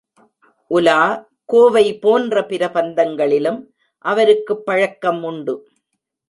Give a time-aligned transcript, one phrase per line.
[0.71, 1.27] உலா,
[1.45, 3.59] கோவை போன்ற பிரபந்தங்களிலும்
[4.05, 5.55] அவருக்குப் பழக்கம் உண்டு.